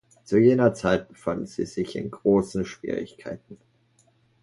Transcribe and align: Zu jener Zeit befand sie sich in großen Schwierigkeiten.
Zu 0.23 0.39
jener 0.39 0.73
Zeit 0.73 1.09
befand 1.09 1.47
sie 1.47 1.67
sich 1.67 1.95
in 1.95 2.09
großen 2.09 2.65
Schwierigkeiten. 2.65 3.59